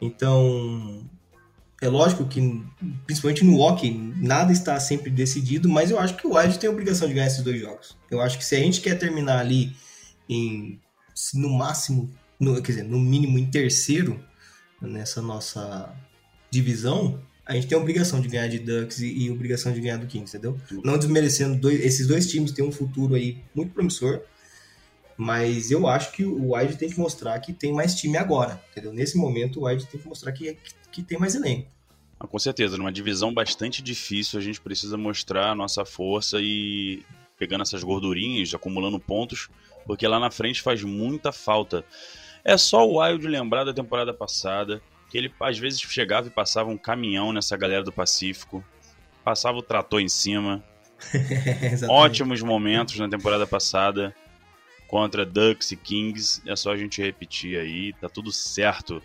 [0.00, 1.08] Então,
[1.84, 2.40] é lógico que,
[3.06, 6.72] principalmente no hockey, nada está sempre decidido, mas eu acho que o Wild tem a
[6.72, 7.96] obrigação de ganhar esses dois jogos.
[8.10, 9.76] Eu acho que se a gente quer terminar ali
[10.28, 10.80] em,
[11.34, 12.10] no máximo,
[12.40, 14.22] no, quer dizer, no mínimo em terceiro
[14.80, 15.94] nessa nossa
[16.50, 19.98] divisão, a gente tem a obrigação de ganhar de Ducks e, e obrigação de ganhar
[19.98, 20.58] do Kings, entendeu?
[20.82, 24.22] Não desmerecendo, dois, esses dois times têm um futuro aí muito promissor,
[25.16, 28.92] mas eu acho que o Wild tem que mostrar que tem mais time agora, entendeu?
[28.92, 31.73] Nesse momento, o Wild tem que mostrar que, que, que tem mais elenco.
[32.24, 37.02] Ah, Com certeza, numa divisão bastante difícil, a gente precisa mostrar a nossa força e
[37.38, 39.50] pegando essas gordurinhas, acumulando pontos,
[39.86, 41.84] porque lá na frente faz muita falta.
[42.42, 46.70] É só o Wild lembrar da temporada passada, que ele às vezes chegava e passava
[46.70, 48.64] um caminhão nessa galera do Pacífico,
[49.22, 50.64] passava o trator em cima.
[51.88, 54.14] Ótimos momentos na temporada passada
[54.88, 56.40] contra Ducks e Kings.
[56.46, 59.02] É só a gente repetir aí, tá tudo certo.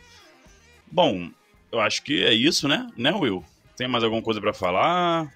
[0.91, 1.29] Bom,
[1.71, 2.87] eu acho que é isso, né?
[2.97, 3.43] Né, Will?
[3.75, 5.31] Tem mais alguma coisa pra falar?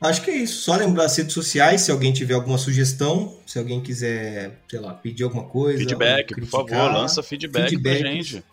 [0.00, 0.62] Acho que é isso.
[0.62, 4.92] Só lembrar as redes sociais, se alguém tiver alguma sugestão, se alguém quiser, sei lá,
[4.92, 5.78] pedir alguma coisa.
[5.78, 8.00] Feedback, por favor, lança feedback feedbacks.
[8.00, 8.44] pra gente.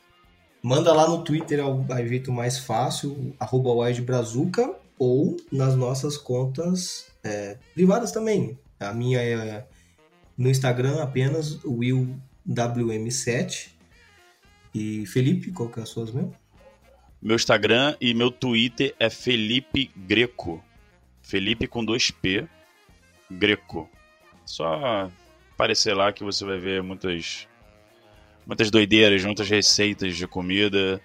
[0.61, 3.71] Manda lá no Twitter, é o é o jeito mais fácil, arroba
[4.01, 8.57] Brazuca, ou nas nossas contas é, privadas também.
[8.80, 9.65] A minha é
[10.38, 13.69] no Instagram apenas WillWM7.
[14.74, 16.34] E Felipe, qual que é as suas mesmo?
[17.24, 20.61] Meu Instagram e meu Twitter é Felipe Greco.
[21.21, 22.45] Felipe com dois P,
[23.32, 23.89] Greco.
[24.45, 25.09] Só
[25.53, 27.47] aparecer lá que você vai ver muitas
[28.45, 30.99] muitas doideiras, muitas receitas de comida.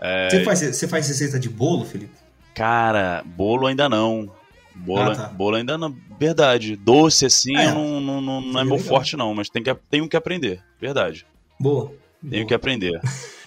[0.00, 0.28] É.
[0.30, 2.14] Você, faz, você faz receita de bolo, Felipe?
[2.52, 4.28] Cara, bolo ainda não.
[4.74, 5.28] Bolo, Ah, tá.
[5.28, 5.96] bolo ainda não.
[6.18, 6.74] Verdade.
[6.74, 7.70] Doce assim É.
[7.72, 8.88] não, não, não, não é meu legal.
[8.88, 10.62] forte, não, mas tem que, tenho que aprender.
[10.80, 11.24] Verdade.
[11.60, 11.92] Boa.
[12.28, 12.46] Tenho Boa.
[12.48, 13.00] que aprender.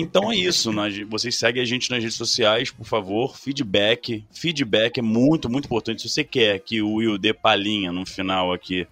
[0.00, 0.72] Então é isso.
[0.72, 3.36] nós- vocês seguem a gente nas redes sociais, por favor.
[3.36, 4.24] Feedback.
[4.32, 6.02] Feedback é muito, muito importante.
[6.02, 8.86] Se você quer que o Will dê palhinha no final aqui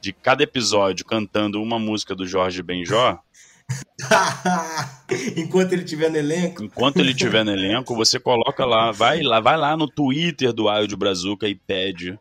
[0.00, 3.18] de cada episódio cantando uma música do Jorge Benjó,
[5.36, 6.62] Enquanto ele estiver no elenco.
[6.64, 10.66] enquanto ele estiver no elenco, você coloca lá, vai lá, vai lá no Twitter do
[10.68, 12.18] Wild Brazuca e pede,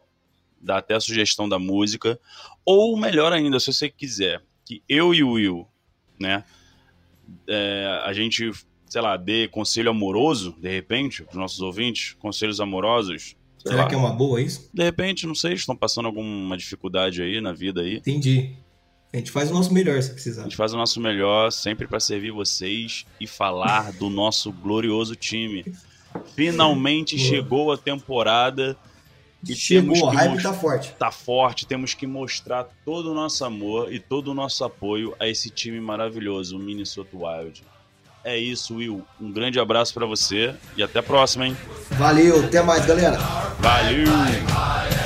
[0.62, 2.20] dá até a sugestão da música,
[2.66, 5.68] ou melhor ainda, se você quiser que eu e o Will,
[6.20, 6.43] né,
[7.47, 8.51] é, a gente,
[8.88, 13.88] sei lá, dê conselho amoroso, de repente, para os nossos ouvintes, conselhos amorosos, Será lá,
[13.88, 14.69] que é uma boa isso?
[14.73, 18.55] de repente, não sei, estão passando alguma dificuldade aí na vida aí, Entendi.
[19.13, 20.43] A gente faz o nosso melhor se A precisar.
[20.43, 25.65] gente faz o nosso melhor sempre para servir vocês e falar do nosso glorioso time.
[26.34, 28.77] Finalmente chegou a temporada
[29.48, 30.92] e Chegou, que hype mostrar- tá forte.
[31.00, 35.28] tá forte, temos que mostrar todo o nosso amor e todo o nosso apoio a
[35.28, 37.64] esse time maravilhoso, o Minnesota Wild.
[38.24, 39.04] É isso, Will.
[39.20, 41.58] Um grande abraço para você e até a próxima, hein?
[41.92, 43.18] Valeu, até mais, galera.
[43.60, 45.01] Valeu!